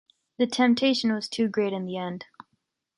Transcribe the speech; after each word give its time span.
The 0.39 0.47
temptation 0.47 1.13
was 1.13 1.29
too 1.29 1.47
great 1.47 1.73
in 1.73 1.85
the 1.85 1.97
end. 1.97 2.25